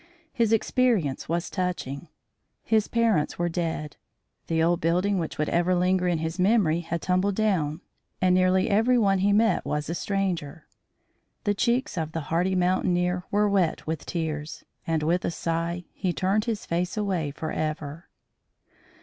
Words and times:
His 0.33 0.51
experience 0.51 1.29
was 1.29 1.47
touching. 1.51 2.07
His 2.63 2.87
parents 2.87 3.37
were 3.37 3.49
dead, 3.49 3.97
the 4.47 4.63
old 4.63 4.81
building 4.81 5.19
which 5.19 5.37
would 5.37 5.47
ever 5.49 5.75
linger 5.75 6.07
in 6.07 6.17
his 6.17 6.39
memory, 6.39 6.79
had 6.79 7.03
tumbled 7.03 7.35
down 7.35 7.81
and 8.19 8.33
nearly 8.33 8.67
every 8.67 8.97
one 8.97 9.19
whom 9.19 9.27
he 9.27 9.31
met 9.33 9.63
was 9.63 9.91
a 9.91 9.93
stranger. 9.93 10.65
The 11.43 11.53
cheeks 11.53 11.99
of 11.99 12.13
the 12.13 12.19
hardy 12.33 12.55
mountaineer 12.55 13.25
were 13.29 13.47
wet 13.47 13.85
with 13.85 14.07
tears, 14.07 14.63
and 14.87 15.03
with 15.03 15.23
a 15.23 15.29
sigh, 15.29 15.83
he 15.93 16.11
turned 16.13 16.45
his 16.45 16.65
face 16.65 16.97
away 16.97 17.29
forever. 17.29 18.07